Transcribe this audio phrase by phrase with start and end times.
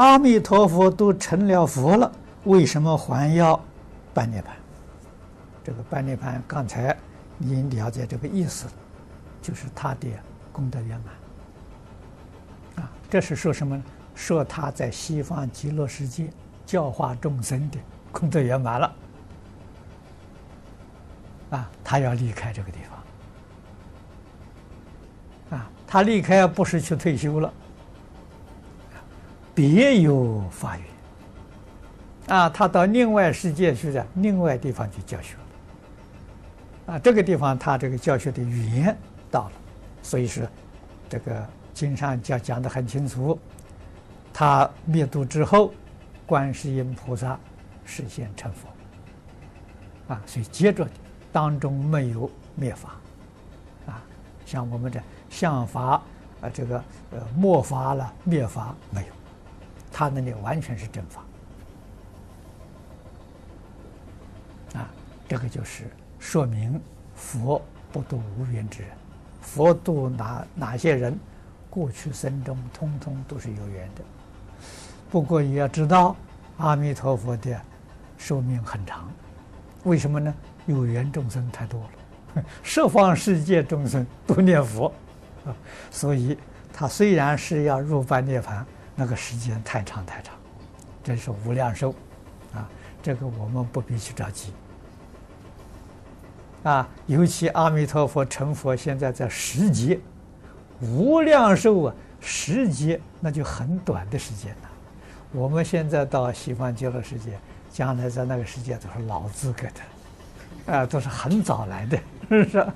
[0.00, 2.10] 阿弥陀佛都成了佛了，
[2.44, 3.62] 为什么还要
[4.14, 4.46] 办涅槃？
[5.62, 6.96] 这个办涅槃，刚才
[7.36, 8.66] 你了解这个意思，
[9.42, 10.08] 就是他的
[10.52, 12.82] 功德圆满。
[12.82, 13.82] 啊，这是说什么呢？
[14.14, 16.30] 说他在西方极乐世界
[16.64, 17.76] 教化众生的
[18.10, 18.92] 功德圆满了。
[21.50, 22.78] 啊，他要离开这个地
[25.50, 25.58] 方。
[25.58, 27.52] 啊，他离开不是去退休了。
[29.60, 32.48] 别有法缘啊！
[32.48, 35.36] 他到另外世界去的，另外地方去教学
[36.86, 36.98] 啊！
[36.98, 38.96] 这个地方他这个教学的语言
[39.30, 39.52] 到了，
[40.02, 40.46] 所以说
[41.10, 43.38] 这个经上讲讲的很清楚。
[44.32, 45.74] 他灭度之后，
[46.24, 47.38] 观世音菩萨
[47.84, 50.22] 示现成佛啊！
[50.24, 50.88] 所以接着
[51.30, 52.96] 当中没有灭法
[53.86, 54.00] 啊，
[54.46, 56.00] 像我们的相法
[56.40, 59.19] 啊，这个呃末法了灭法没有。
[60.00, 61.22] 他那里完全是正法，
[64.80, 64.88] 啊，
[65.28, 65.84] 这个就是
[66.18, 66.80] 说明
[67.14, 67.60] 佛
[67.92, 68.90] 不度无缘之人，
[69.42, 71.20] 佛度哪哪些人，
[71.68, 74.02] 过去生中通通都是有缘的。
[75.10, 76.16] 不过也要知道，
[76.56, 77.60] 阿弥陀佛的
[78.16, 79.06] 寿命很长，
[79.84, 80.34] 为什么呢？
[80.64, 81.78] 有缘众生太多
[82.34, 84.90] 了， 十方世界众生都念佛，
[85.44, 85.52] 啊，
[85.90, 86.38] 所以
[86.72, 88.64] 他虽然是要入般涅槃。
[89.00, 90.34] 那个时间太长太长，
[91.02, 91.94] 真是无量寿，
[92.52, 92.68] 啊，
[93.02, 94.52] 这个我们不必去着急，
[96.64, 99.98] 啊，尤其阿弥陀佛成佛现在在十劫，
[100.82, 104.68] 无量寿啊，十劫那就很短的时间了。
[105.32, 107.38] 我们现在到西方极乐世界，
[107.72, 109.62] 将来在那个世界都是老资格
[110.66, 111.96] 的，啊，都是很早来的，
[112.28, 112.66] 是不是？